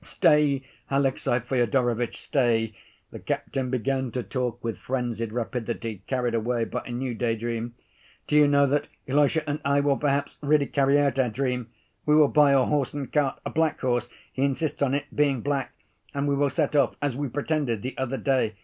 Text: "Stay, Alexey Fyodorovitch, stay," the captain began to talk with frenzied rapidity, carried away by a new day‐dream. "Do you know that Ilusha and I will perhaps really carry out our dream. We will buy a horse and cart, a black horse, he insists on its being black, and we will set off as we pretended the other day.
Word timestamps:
"Stay, 0.03 0.63
Alexey 0.89 1.37
Fyodorovitch, 1.41 2.17
stay," 2.17 2.73
the 3.11 3.19
captain 3.19 3.69
began 3.69 4.09
to 4.09 4.23
talk 4.23 4.63
with 4.63 4.79
frenzied 4.79 5.31
rapidity, 5.31 6.01
carried 6.07 6.33
away 6.33 6.65
by 6.65 6.81
a 6.87 6.91
new 6.91 7.13
day‐dream. 7.13 7.73
"Do 8.25 8.35
you 8.35 8.47
know 8.47 8.65
that 8.65 8.87
Ilusha 9.05 9.43
and 9.45 9.61
I 9.63 9.79
will 9.79 9.97
perhaps 9.97 10.37
really 10.41 10.65
carry 10.65 10.97
out 10.97 11.19
our 11.19 11.29
dream. 11.29 11.67
We 12.07 12.15
will 12.15 12.29
buy 12.29 12.53
a 12.53 12.63
horse 12.65 12.95
and 12.95 13.13
cart, 13.13 13.39
a 13.45 13.51
black 13.51 13.79
horse, 13.81 14.09
he 14.33 14.41
insists 14.41 14.81
on 14.81 14.95
its 14.95 15.05
being 15.13 15.41
black, 15.41 15.71
and 16.15 16.27
we 16.27 16.33
will 16.33 16.49
set 16.49 16.75
off 16.75 16.95
as 16.99 17.15
we 17.15 17.27
pretended 17.29 17.83
the 17.83 17.95
other 17.99 18.17
day. 18.17 18.55